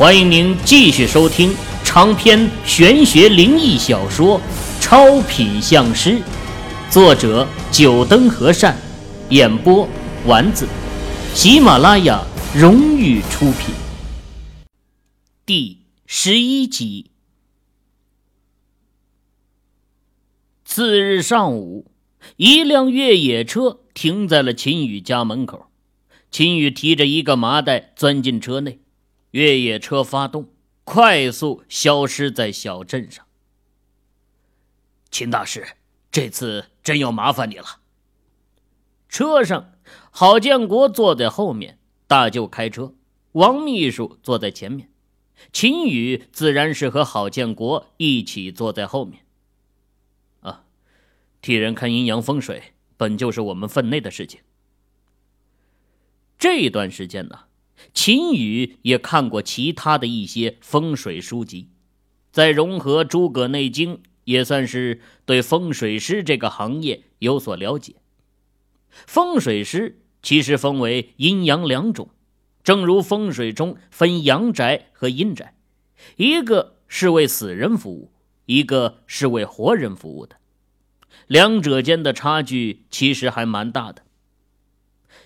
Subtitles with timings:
[0.00, 1.54] 欢迎您继续收听
[1.84, 4.40] 长篇玄学灵异小说
[4.80, 6.12] 《超品相师》，
[6.90, 8.74] 作者：九灯和善，
[9.28, 9.86] 演播：
[10.24, 10.66] 丸子，
[11.34, 12.24] 喜马拉雅
[12.54, 13.74] 荣誉出品。
[15.44, 15.76] 第
[16.06, 17.10] 十一集。
[20.64, 21.90] 次日上午，
[22.38, 25.66] 一辆越野车停在了秦宇家门口，
[26.30, 28.78] 秦宇提着一个麻袋钻进车内。
[29.32, 30.52] 越野车发动，
[30.84, 33.26] 快速消失在小镇上。
[35.10, 35.76] 秦大师，
[36.10, 37.80] 这次真要麻烦你了。
[39.08, 39.72] 车上，
[40.10, 42.94] 郝建国坐在后面，大舅开车，
[43.32, 44.90] 王秘书坐在前面，
[45.52, 49.26] 秦宇自然是和郝建国一起坐在后面。
[50.40, 50.64] 啊，
[51.42, 54.40] 替人看阴阳风水，本就是我们分内的事情。
[56.38, 57.46] 这段时间呢？
[57.92, 61.68] 秦宇也看过其他的一些风水书籍，
[62.30, 67.96] 在融合诸葛内经，也算是对风水师这个行业有所了解。
[69.06, 72.10] 风水师其实分为阴阳两种，
[72.62, 75.54] 正如风水中分阳宅和阴宅，
[76.16, 78.12] 一个是为死人服务，
[78.46, 80.36] 一个是为活人服务的，
[81.26, 84.02] 两者间的差距其实还蛮大的。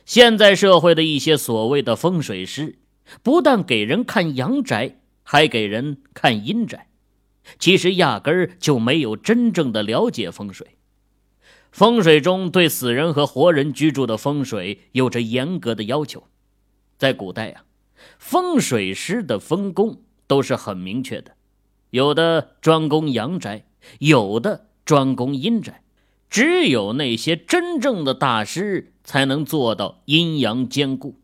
[0.05, 2.78] 现在社会的一些所谓的风水师，
[3.22, 6.88] 不但给人看阳宅，还给人看阴宅，
[7.58, 10.77] 其实压根儿就没有真正的了解风水。
[11.72, 16.25] 风水中对死人和活人居住的风水有着严格的要求。
[16.97, 17.64] 在古代啊，
[18.19, 21.32] 风水师的分工都是很明确的，
[21.91, 23.64] 有的专攻阳宅，
[23.98, 25.82] 有的专攻阴宅。
[26.30, 31.20] 只有那些真正的大师才能做到阴阳兼顾。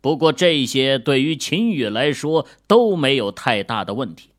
[0.00, 4.30] 不过这些对于秦羽来说都没有太大的问题。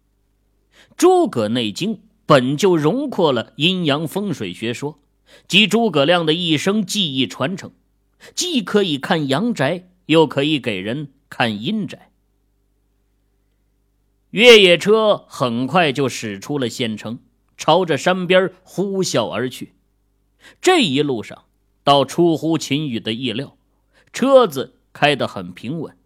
[0.95, 4.99] 诸葛内经本就融括了阴阳风水学说，
[5.47, 7.71] 及诸葛亮的一生技艺传承，
[8.35, 12.11] 既可以看阳宅，又可以给人看阴宅。
[14.31, 17.19] 越野车很快就驶出了县城，
[17.57, 19.73] 朝着山边呼啸而去。
[20.61, 21.45] 这一路上，
[21.89, 23.57] 倒出乎秦宇的意料，
[24.13, 25.97] 车子开得很平稳，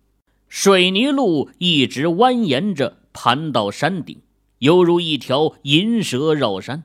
[0.47, 4.21] 水泥路一直蜿蜒着盘到山顶，
[4.59, 6.83] 犹如一条银蛇绕山。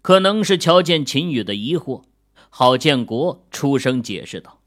[0.00, 2.04] 可能是瞧见秦宇的疑惑，
[2.50, 4.60] 郝建国出声解释道：“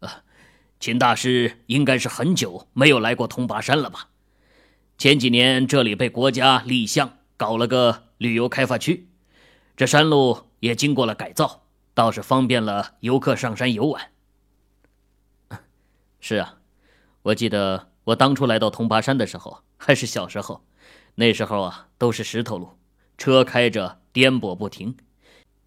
[0.00, 0.20] 啊，
[0.78, 4.10] 秦大师应该是很久没有来过通巴山了吧？
[4.98, 9.08] 前几年这里被国家立项搞了个旅游开发区，
[9.74, 11.67] 这山路。”也经过了改造，
[11.98, 14.12] 倒是方便了游客上山游玩。
[16.20, 16.58] 是啊，
[17.22, 20.64] 我记得我当初来到铜巴山的时候还是小时候，
[21.16, 22.78] 那时候啊都是石头路，
[23.16, 24.96] 车开着颠簸不停，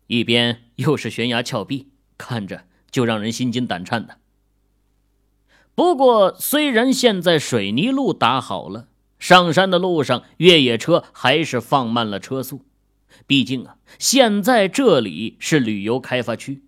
[0.08, 4.18] 一边又是悬崖峭壁，看着就让人心惊胆颤的。
[5.76, 8.88] 不过，虽然现在水泥路打好了，
[9.20, 12.62] 上山的路上越野车还是放慢了车速。
[13.28, 16.64] 毕竟啊，现在这里是旅游开发区，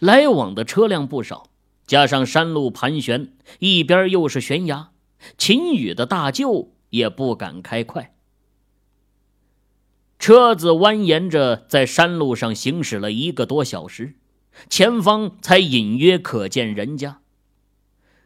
[0.00, 1.50] 来往的车辆不少，
[1.86, 4.90] 加上山路盘旋，一边又是悬崖，
[5.36, 8.14] 秦宇的大舅也不敢开快。
[10.18, 14.14] 车子蜿蜒着在山路上行驶了一个多小时，
[14.70, 17.20] 前方才隐约可见人家。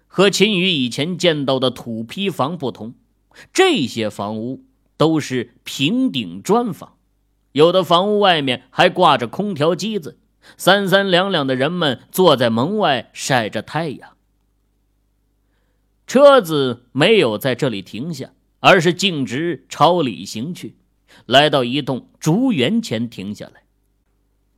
[0.06, 2.94] 和秦宇以前见到的土坯房不同，
[3.52, 4.64] 这些房屋
[4.96, 6.96] 都是平顶砖房。
[7.52, 10.18] 有的房屋外面还挂着空调机子，
[10.56, 14.16] 三三两两的人们坐在门外晒着太阳。
[16.06, 20.74] 车子没有在这里停下，而是径直朝里行去，
[21.26, 23.62] 来到一栋竹园前停下来。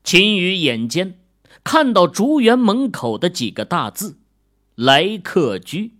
[0.02, 1.18] 秦宇眼尖，
[1.62, 4.16] 看到竹园门口的几个大字
[4.74, 5.92] “来客居”。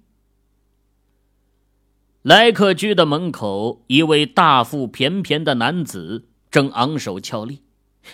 [2.23, 6.29] 来客居的门口，一位大腹便便的男子。
[6.53, 7.63] 正昂首翘立，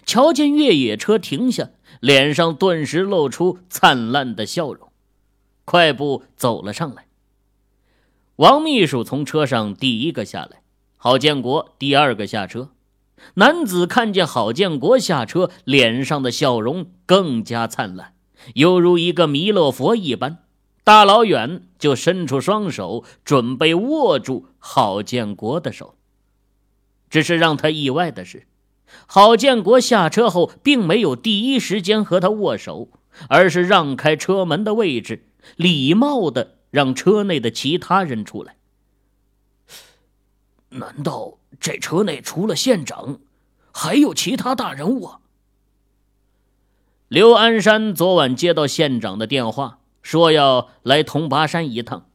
[0.06, 4.92] 瞧见越野车停下，脸上顿时露出灿烂的笑容，
[5.64, 7.08] 快步走了上来。
[8.36, 10.62] 王秘书从车上第一个下来，
[10.96, 12.70] 郝建国第二个下车。
[13.34, 18.14] 男子看见郝建国下车，脸上的笑容更加灿烂，
[18.54, 20.44] 犹如一个弥勒佛一般，
[20.84, 25.97] 大老远就伸出双手，准备握住郝建国的手。
[27.10, 28.46] 只是让他意外的是，
[29.06, 32.88] 郝建国下车后并没有第一时间和他握手，
[33.28, 35.26] 而是让开车门的位置，
[35.56, 38.56] 礼貌的让车内的其他人出来，
[40.70, 43.20] 难道这车内除了县长，
[43.72, 45.10] 还有其他大人物？
[47.08, 52.06] 刘安山昨晚接到县长的电话，说要来通巴山一趟，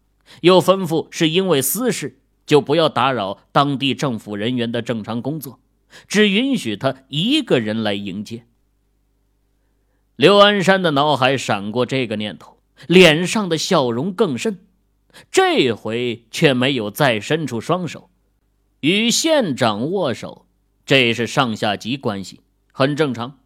[0.41, 5.59] 又吩咐是因为私事，就不要打扰当地政府人员的正常工作，
[6.07, 8.45] 只允许他一个人来迎接。
[10.15, 12.57] 刘安山的脑海闪过这个念头，
[12.87, 14.59] 脸上的笑容更甚，
[15.31, 18.09] 这回却没有再伸出双手。
[18.81, 20.45] 与县长握手，
[20.85, 22.41] 这是上下级关系，
[22.71, 23.39] 很正常。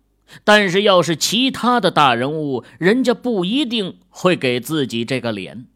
[0.43, 5.67] 但是，要是其他的大人物，人家不一定会给自己这个脸。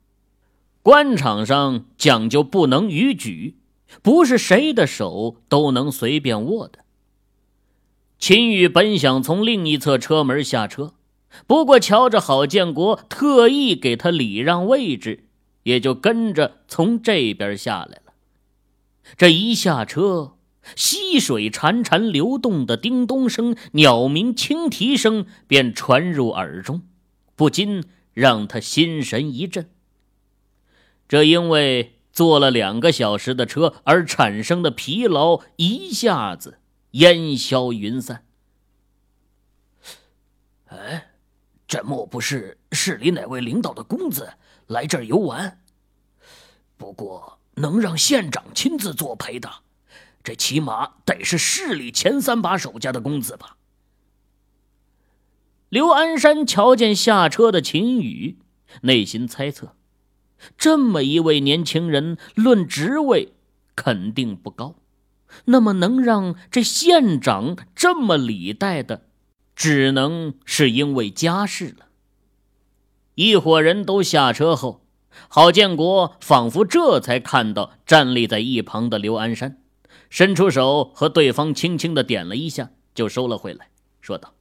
[0.83, 3.57] 官场上讲究不能逾矩，
[4.01, 6.80] 不是谁的手都能随便握的。
[8.18, 10.94] 秦宇本想从另一侧车门下车，
[11.45, 15.25] 不过瞧着郝建国特意给他礼让位置，
[15.63, 18.13] 也就跟着从这边下来了。
[19.16, 20.33] 这一下车，
[20.75, 26.81] 溪水潺潺流动的叮咚声、鸟鸣轻啼声便传入耳中，
[27.36, 27.83] 不禁
[28.13, 29.69] 让他心神一震。
[31.11, 36.59] 这因为坐了两个小时的车而产生的疲劳，一下子
[36.91, 38.25] 烟消云散。
[40.67, 41.09] 哎，
[41.67, 44.35] 这莫不是市里哪位领导的公子
[44.67, 45.59] 来这儿游玩？
[46.77, 47.39] 不过……
[47.55, 49.51] 能让县长亲自作陪的，
[50.23, 53.57] 这起码得是市里前三把手家的公子吧？
[55.67, 58.37] 刘安山瞧见下车的秦宇，
[58.83, 59.75] 内心猜测：
[60.57, 63.33] 这么一位年轻人，论职位
[63.75, 64.75] 肯定不高，
[65.45, 69.07] 那么能让这县长这么礼待的，
[69.55, 71.88] 只能是因为家世了。
[73.15, 74.81] 一伙人都下车后。
[75.27, 79.61] 郝建国仿佛这才看到站立在一旁的刘安山，
[80.09, 83.67] 伸出手和对方轻轻的点了一下，就收了回来，
[83.99, 84.33] 说道：“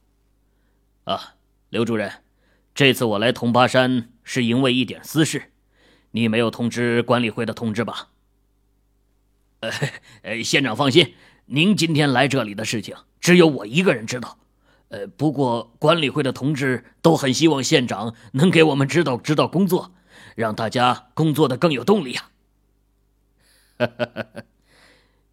[1.03, 1.35] 啊，
[1.69, 2.09] 刘主任，
[2.73, 5.50] 这次我来通巴山是因为一点私事，
[6.11, 8.09] 你没有通知管理会的通知吧
[10.21, 11.15] ？”“呃，县长放心，
[11.45, 14.37] 您今天来这里的事情只有我一个人知道。
[14.89, 19.93] 呃，不过管理会的同志都很希望县长能给我们指导指导工作。”
[20.35, 22.31] 让大家工作的更有动力啊！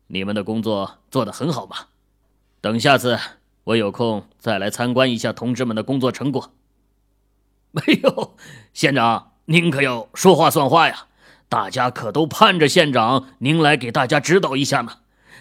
[0.09, 1.77] 你们的工作做得很好嘛。
[2.61, 3.17] 等下次
[3.63, 6.53] 我有空再来参观一下同志们的工作成果。
[7.71, 8.37] 没有，
[8.73, 11.07] 县长您可要说话算话呀！
[11.49, 14.99] 大家可都盼着县长您来给大家指导一下呢。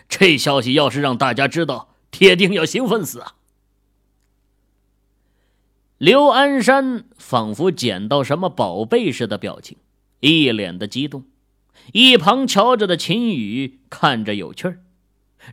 [0.07, 3.35] 这消息要是让大家知道，铁定要兴奋死啊！
[5.97, 9.77] 刘安山仿佛捡到什么宝贝似的表情，
[10.21, 11.25] 一脸的激动。
[11.91, 14.79] 一旁瞧着的秦宇看着有趣儿。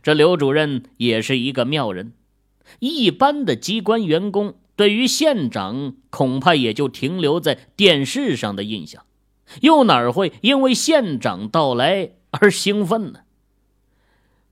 [0.01, 2.13] 这刘主任也是一个妙人。
[2.79, 9.05] 一般的机关员工对于县长恐怕也就停留在电视上的印象，
[9.61, 13.21] 又哪会因为县长到来而兴奋呢？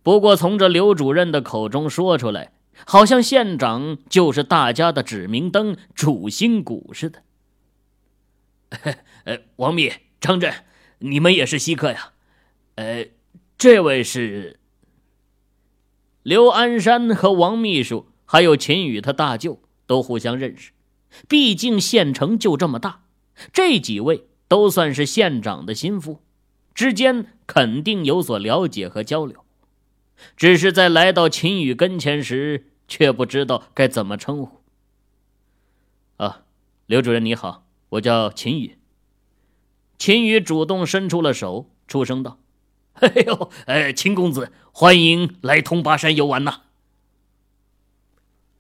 [0.02, 2.52] 不过从这刘主任的口中说出来。
[2.88, 7.22] 好像县长就是大家的指明灯、主心骨似的。
[9.26, 10.52] 呃，王秘、张震，
[10.98, 12.14] 你们也是稀客呀。
[12.76, 13.06] 呃，
[13.60, 14.60] 这位是
[16.24, 20.72] 刘安山和王秘书，还有秦宇他大舅都互相认识。
[21.28, 23.04] 毕竟县城就这么大，
[23.52, 26.22] 这几位都算是县长的心腹，
[26.74, 29.44] 之间肯定有所了解和交流。
[30.36, 34.62] 只是在来到秦宇跟前时，却不知道该怎么称呼。
[36.18, 36.44] 啊，
[36.86, 38.78] 刘主任你好，我叫秦宇。
[39.98, 42.40] 秦宇主动伸出了手，出声道
[42.94, 46.62] ：“哎呦，哎，秦公子，欢迎来通巴山游玩呐！”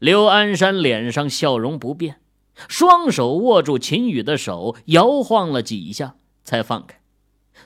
[0.03, 2.19] 刘安山脸上笑容不变，
[2.67, 6.99] 双手握住秦宇的手，摇晃了几下，才放开。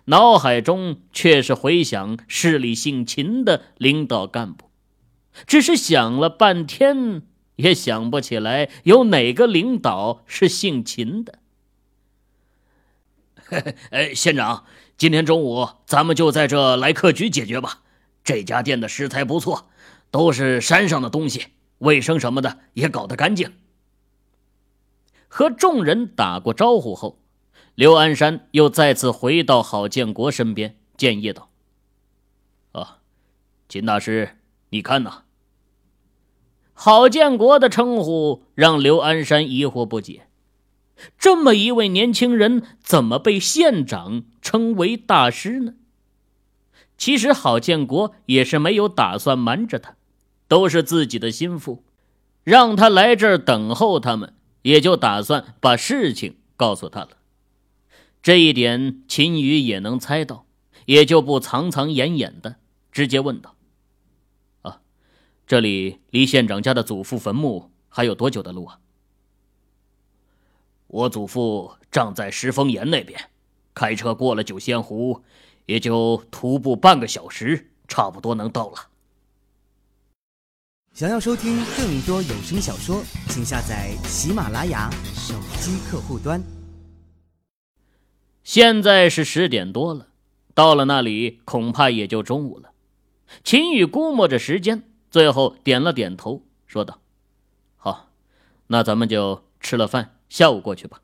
[0.06, 4.70] 脑海中却是回想市里姓秦的领导干部，
[5.48, 7.24] 只是想了半天
[7.56, 11.40] 也想不起来有哪个领导是姓秦的。
[13.90, 14.66] 哎，县长，
[14.96, 17.80] 今天中午咱们就在这来客局解决吧。
[18.24, 19.68] 这家店的食材不错，
[20.12, 21.48] 都是山上的东西，
[21.80, 23.54] 卫生什么的也搞得干净。
[25.28, 27.20] 和众人打过招呼后。
[27.76, 31.52] 刘安山又再次回到郝建国身边，建议道
[32.74, 32.98] ：“啊，
[33.70, 34.40] 秦大师，
[34.72, 35.26] 你看呐。”
[36.74, 40.28] 郝建国的称呼让刘安山疑惑不解：
[41.20, 45.76] 这么一位年轻人，怎么被县长称为大师呢？
[46.98, 49.97] 其实郝建国也是没有打算瞒着他，
[50.48, 51.84] 都是自己的心腹，
[52.44, 57.18] 让他来这儿等候他们，也就打算把事情告诉他了。
[58.22, 60.46] 这一点秦宇也能猜到，
[60.86, 62.58] 也就不藏藏掩掩的，
[62.92, 63.56] 直接问道
[64.64, 64.82] ：“啊，
[65.46, 68.80] 这里离县长家的祖父坟墓还有多久的路啊？”
[70.88, 73.30] 我祖父葬在石峰岩那边，
[73.74, 75.24] 开车过了九仙湖。
[75.66, 78.88] 也就徒步半个小时，差不多能到了。
[80.98, 86.42] 想要收听更多有声小说，请下载喜马拉雅手机客户端。
[88.44, 90.08] 现在是十点多了，
[90.56, 92.72] 到了那里恐怕也就中午了。
[93.44, 97.00] 秦宇估摸着时间，最后点了点头，说道
[97.78, 98.10] ：“好，
[98.66, 101.02] 那咱们就吃了饭，下午过去吧。”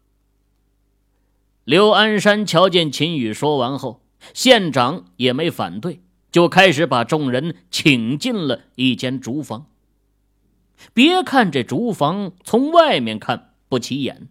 [1.66, 4.02] 刘安山瞧见秦宇说完后。
[4.34, 9.68] 县长也没反对，就开始把众人请进了一间竹房。
[10.94, 14.28] 别看这竹房从外面看不起眼，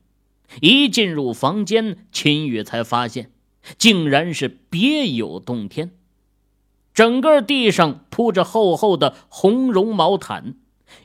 [0.61, 3.31] 一进入房间，秦宇才发现，
[3.79, 5.93] 竟然是别有洞天。
[6.93, 10.57] 整个地上铺着厚厚的红绒毛毯，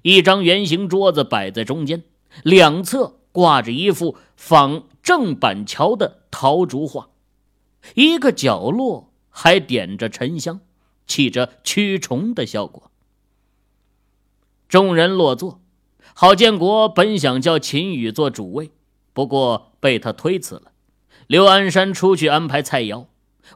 [0.02, 2.04] 一张圆形桌子摆在中间，
[2.44, 7.10] 两侧挂着一幅仿郑板桥的陶竹画。
[7.96, 10.60] 一个角落还点着沉香，
[11.06, 12.92] 起着驱虫的效果。
[14.68, 15.62] 众人落座，
[16.14, 18.72] 郝建国本想叫秦宇做主位，
[19.14, 20.72] 不过被他推辞了。
[21.28, 23.08] 刘安山出去安排菜肴，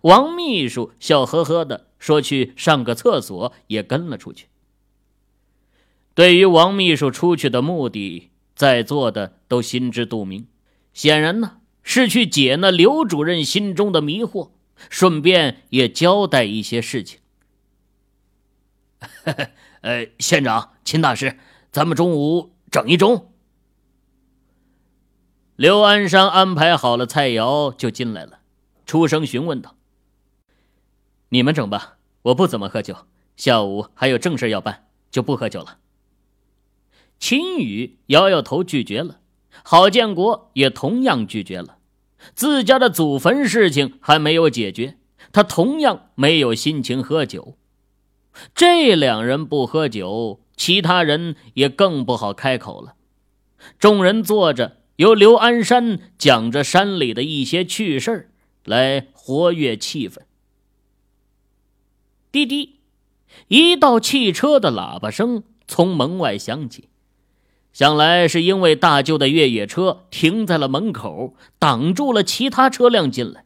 [0.01, 4.47] 王秘书笑呵呵的说去上个厕所，也跟了出去。
[6.13, 10.47] 对于王秘书出去的目的，在座的都心知肚明。
[10.93, 11.57] 显然呢。
[11.83, 14.51] 是去解那刘主任心中的迷惑，
[14.87, 17.19] 顺便也交代一些事情。
[19.81, 21.37] 呃，县长、秦大师，
[21.71, 23.25] 咱们中午整一盅。
[25.55, 28.39] 刘安山安排好了菜肴，就进来了，
[28.85, 29.75] 出声询问道
[31.29, 32.95] ：“你们整吧，我不怎么喝酒，
[33.35, 35.77] 下午还有正事要办，就不喝酒了。”
[37.19, 39.19] 秦宇摇摇头拒绝了。
[39.63, 41.77] 郝建国也同样拒绝了，
[42.33, 44.97] 自家的祖坟事情还没有解决，
[45.31, 47.57] 他同样没有心情喝酒。
[48.55, 52.95] 这两人不喝酒，其他人也更不好开口了。
[53.77, 58.31] 众人坐着，由刘安山讲着山里的一些趣事
[58.63, 60.19] 来活跃气氛。
[62.31, 62.79] 滴滴，
[63.49, 66.89] 一道汽车的喇叭声从门外响起。
[67.73, 73.45] 想来是因为大舅的越野车停在了门口，挡住了其他车辆进来。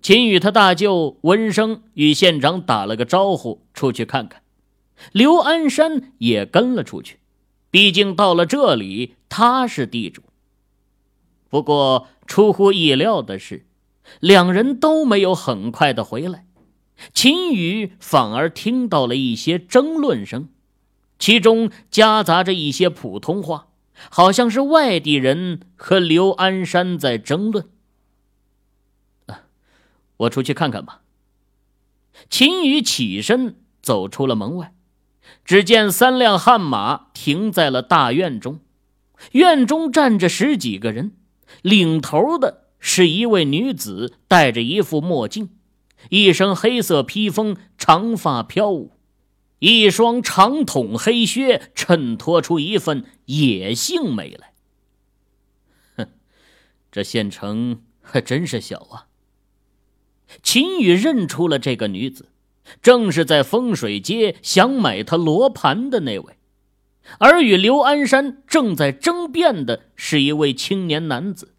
[0.00, 4.42] 秦宇他大舅闻声与县长打了个招呼，出去看看。
[5.12, 7.18] 刘安山也跟了出去，
[7.70, 10.22] 毕竟到了这里，他是地主。
[11.50, 13.66] 不过出乎意料的是，
[14.20, 16.46] 两人都没有很快的回来，
[17.12, 20.48] 秦宇反而听到了一些争论声。
[21.18, 23.68] 其中夹杂着一些普通话，
[24.10, 27.68] 好像是外地人和刘安山在争论。
[30.18, 31.02] 我出去看看吧。
[32.30, 34.74] 秦宇起身走出了门外，
[35.44, 38.60] 只见三辆悍马停在了大院中，
[39.32, 41.12] 院中站着十几个人，
[41.62, 45.50] 领头的是一位女子，戴着一副墨镜，
[46.10, 48.92] 一身黑色披风，长发飘舞。
[49.60, 54.52] 一双长筒黑靴衬托出一份野性美来。
[55.96, 56.12] 哼，
[56.92, 59.06] 这县城还真是小啊。
[60.42, 62.28] 秦宇认出了这个女子，
[62.82, 66.36] 正是在风水街想买他罗盘的那位，
[67.18, 71.54] 而与刘安山正在争辩的是一位青年男子。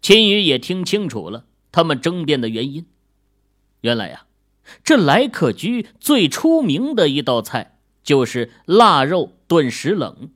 [0.00, 2.86] 秦宇也听清楚了他们争辩的原因，
[3.82, 4.22] 原来呀。
[4.82, 10.32] 这来客居最出名的一道菜就是腊肉炖石冷，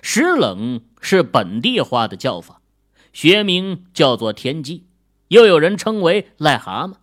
[0.00, 2.60] 石冷是本地话的叫法，
[3.12, 4.84] 学名叫做田鸡，
[5.32, 6.96] 又有人称为癞蛤蟆。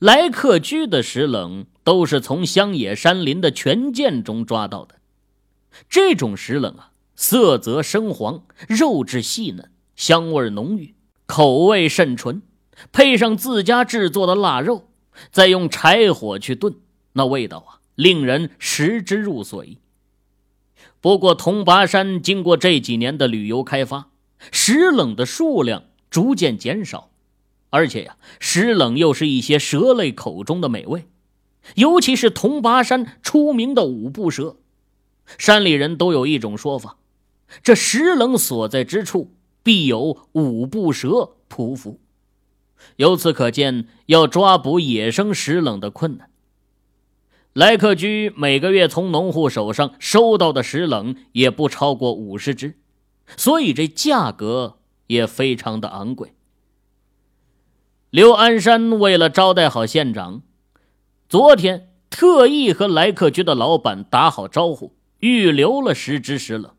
[0.00, 4.96] 来客居的石冷都是从乡野山林的泉涧中抓到的，
[5.88, 12.42] 这种石冷啊，色泽深黄，肉质细嫩，香味浓郁，口味甚纯，
[12.90, 14.88] 配上自家制作的腊肉。
[15.30, 16.74] 再用柴火去炖，
[17.12, 19.78] 那味道啊，令人食之入髓。
[21.00, 24.10] 不过，铜拔山经过这几年的旅游开发，
[24.52, 25.84] 石冷的数量
[26.18, 27.10] 逐渐减少，
[27.70, 31.06] 而且呀，石冷又是一些蛇类口中的美味，
[31.76, 34.56] 尤其是铜拔山出名的五步蛇。
[35.38, 36.96] 山里人都有一种说法，
[37.62, 39.30] 这石冷所在之处
[39.62, 42.00] 必有五步蛇匍匐。
[42.96, 46.30] 由此可见，要抓捕野生石冷的困难。
[47.52, 52.76] 莱克居每个月从农户手上收到的石冷也不超过五十只，
[53.36, 54.77] 所以这价格
[55.08, 56.32] 也非常的昂贵。
[58.10, 60.42] 刘安山为了招待好县长，
[61.28, 66.72] 昨天特意和来客居的老板打好招呼，预留了十只石冷，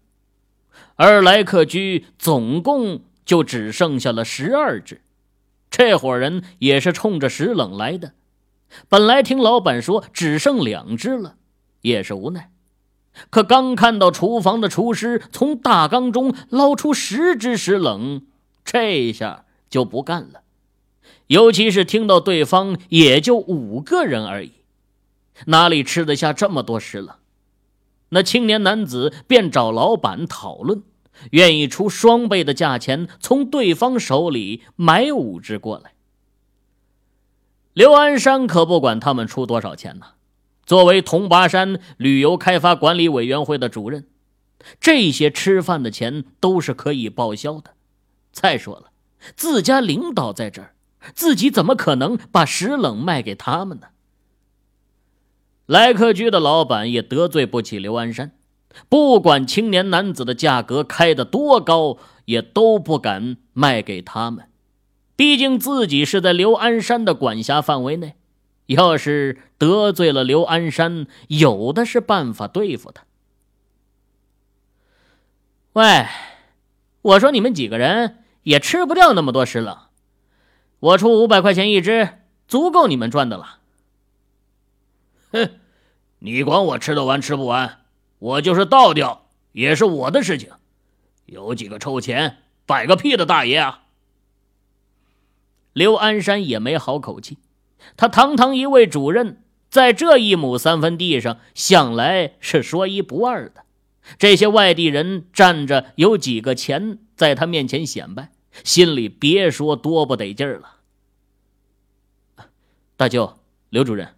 [0.96, 5.02] 而来客居总共就只剩下了十二只。
[5.70, 8.14] 这伙人也是冲着石冷来的，
[8.88, 11.36] 本来听老板说只剩两只了，
[11.82, 12.52] 也是无奈。
[13.30, 18.26] 可刚看到厨房的厨师从大缸中捞出十只石冷，
[18.64, 20.42] 这下就不干了。
[21.28, 24.54] 尤其是听到对方也就五个人而已，
[25.46, 27.16] 哪里吃得下这么多石冷？
[28.10, 30.82] 那青年男子便找老板讨论，
[31.32, 35.94] 愿意出双倍的价钱从对方手里买五只过来。
[37.74, 40.08] 刘安山可不管他们出多少钱呢，
[40.70, 44.06] 作为铜拔山旅游开发管理委员会的主任，
[44.80, 47.72] 这些吃饭的钱都是可以报销的。
[48.32, 48.92] 再说了，
[49.36, 50.76] 自家领导在这儿。
[51.16, 53.88] 自己怎么可能把石冷卖给他们呢？
[55.66, 58.34] 来客居的老板也得罪不起刘安山，
[58.88, 64.46] 不管青年男子的价格开得多高，也都不敢卖给他们。
[65.16, 68.14] 毕竟自己是在刘安山的管辖范围内，
[68.70, 73.04] 要是得罪了刘安山，有的是办法对付他。
[75.74, 76.06] 喂，
[77.02, 79.78] 我说你们几个人也吃不掉那么多石冷。
[80.80, 83.60] 我出五百块钱一只，足够你们赚的了。
[85.32, 85.50] 哼，
[86.20, 87.80] 你管我吃得完吃不完？
[88.20, 90.52] 我就是倒掉也是我的事情，
[91.26, 93.86] 有几个臭钱摆个屁的大爷啊！
[95.74, 97.38] 刘安山也没好口气，
[97.98, 103.66] 他堂堂一位主任，在这一亩三分地上，向来是说一不二的。
[104.18, 108.32] 这些外地人站着有几个钱，在他面前显摆。
[108.64, 110.78] 心里别说多不得劲儿了。
[112.98, 113.40] 大舅，
[113.70, 114.16] 刘主任，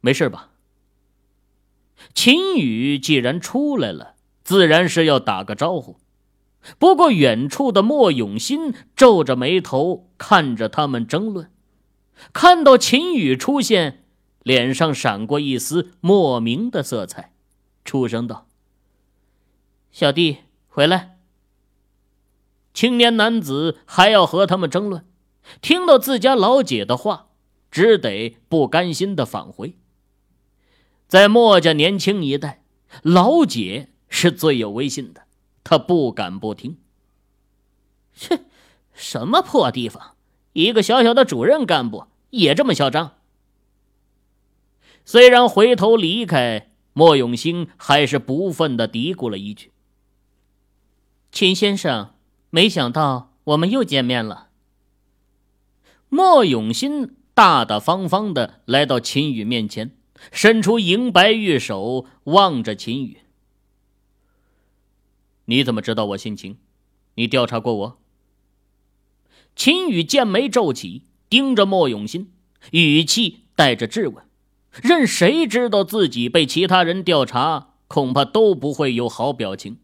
[0.00, 0.50] 没事吧？
[2.14, 5.96] 秦宇既然出来了，自然是要打个招呼。
[6.78, 11.50] 不过远处的莫永新皱着眉头看着他们争论，
[12.32, 14.04] 看到秦宇出现，
[14.42, 17.32] 脸上闪过一丝莫名的色彩，
[17.84, 18.46] 出声道
[19.92, 21.18] ：“小弟，回来。”
[22.74, 25.06] 青年男子还要和他们争论，
[25.60, 27.28] 听到自家老姐的话，
[27.70, 29.76] 只得不甘心的返回。
[31.06, 32.64] 在墨家年轻一代，
[33.02, 35.22] 老姐是最有威信的，
[35.62, 36.78] 他不敢不听。
[38.12, 38.40] 切，
[38.92, 40.13] 什么破地方，
[40.54, 43.18] 一个小小的主任干部也这么嚣张？
[45.04, 49.70] 虽然回头离开，莫永兴还是不忿的嘀咕了一句
[51.30, 52.10] ：“秦先生。”
[52.50, 54.50] 没想到我们又见面了。
[56.08, 59.90] 莫永新大大方方的来到秦宇面前，
[60.30, 63.18] 伸出银白玉手，望着秦宇
[65.46, 66.56] ：“你怎么知道我姓秦？
[67.16, 67.98] 你调查过我？”
[69.56, 72.32] 秦宇剑眉皱起，盯着莫永新，
[72.72, 74.24] 语气带着质问。
[74.82, 79.78] 任谁知道自己被其他人调查，恐怕都不会有好表情。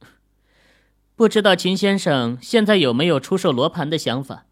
[1.16, 4.46] 不知道秦先生现在有没有出售罗盘的想法？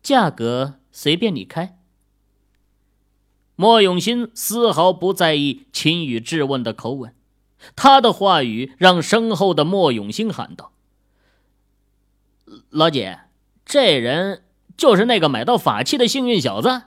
[0.00, 1.76] 价格随便你开。
[3.56, 7.12] 莫永新丝毫不在意秦宇质问的口吻，
[7.74, 10.70] 他的话语让身后的莫永新喊道
[12.70, 13.18] ：“老姐，
[13.68, 14.42] 这人
[14.76, 16.84] 就是那个买到法器的幸运小子。”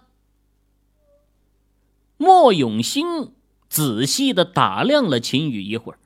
[2.17, 3.33] 莫永兴
[3.69, 5.99] 仔细的打量了秦宇一会儿，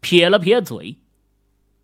[0.00, 0.98] 撇了撇嘴。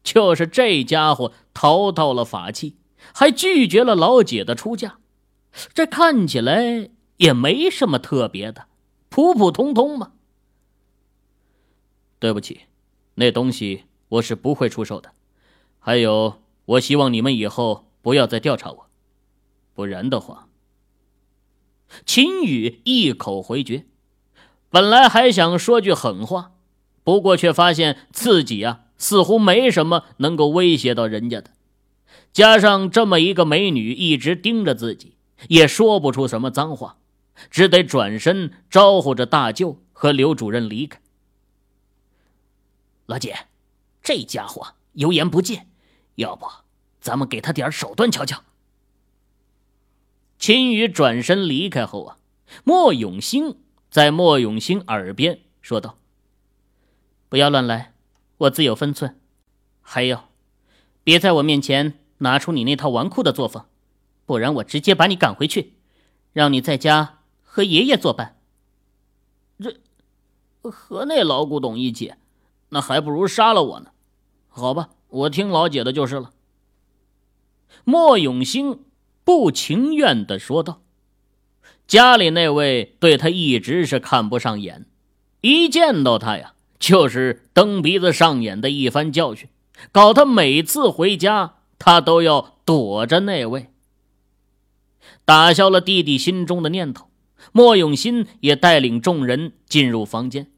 [0.03, 2.77] 就是这家伙淘到了法器，
[3.13, 4.99] 还拒绝了老姐的出价，
[5.75, 8.67] 这看起来也没什么特别的，
[9.11, 10.13] 普普通通嘛。
[12.19, 12.63] 对不起，
[13.17, 15.13] 那东西我是不会出售的。
[15.79, 18.87] 还有，我希望你们以后不要再调查我，
[19.75, 20.49] 不然的话。
[22.05, 23.87] 秦宇一口回绝，
[24.71, 26.53] 本来还想说句狠话，
[27.03, 28.85] 不过却发现自己啊。
[29.01, 31.53] 似乎没什么能够威胁到人家的，
[32.33, 35.15] 加上这么一个美女一直盯着自己，
[35.47, 36.97] 也说不出什么脏话，
[37.49, 41.01] 只得转身招呼着大舅和刘主任离开。
[43.07, 43.47] 老姐，
[44.03, 45.61] 这家伙油盐不进，
[46.17, 46.45] 要不
[47.09, 48.43] 咱们给他点手段瞧瞧？
[50.39, 52.19] 秦宇转身离开后啊，
[52.65, 53.57] 莫永兴
[53.91, 55.97] 在莫永兴耳边说道
[57.31, 57.95] ：“不要乱来，
[58.37, 59.19] 我自有分寸。
[59.81, 60.25] 还有，
[61.03, 63.65] 别在我面前拿出你那套纨绔的作风，
[64.27, 65.79] 不然我直接把你赶回去，
[66.35, 68.37] 让你在家和爷爷作伴。
[69.59, 69.75] 这
[70.71, 72.13] 和那老古董一起？”
[72.69, 73.93] 那还不如杀了我呢，
[74.49, 76.35] 好吧，我听老姐的就是了。
[77.89, 78.81] 莫永兴
[79.25, 80.83] 不情愿的说道
[81.89, 84.85] ：“家里那位对他一直是看不上眼，
[85.41, 89.49] 一见到他呀，就是蹬鼻子上眼的一番教训，
[89.91, 93.71] 搞他每次回家他都要躲着那位。
[95.25, 97.09] 打消了弟弟心中的念头，
[97.53, 100.49] 莫永新也带领众人进入房间。”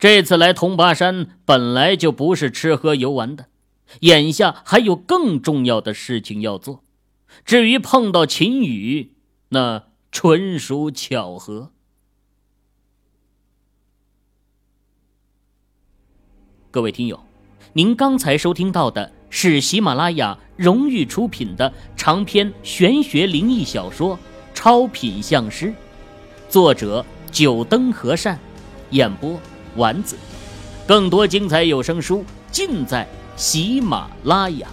[0.00, 3.46] 这次来铜拔山本来就不是吃喝游玩的，
[4.00, 6.82] 眼下还有更重要的事情要做。
[7.44, 9.12] 至于碰到秦羽，
[9.50, 11.72] 那纯属巧合。
[16.70, 17.24] 各位听友，
[17.72, 24.16] 您刚才收听到的是喜马拉雅荣誉出品的长篇玄学灵异小说
[24.54, 25.66] 《超品相师》，
[26.48, 28.38] 作者九灯和善，
[28.90, 29.38] 演播。
[29.76, 30.16] 丸子，
[30.84, 33.08] 更多精彩有声书尽在
[33.40, 34.68] 喜马拉雅。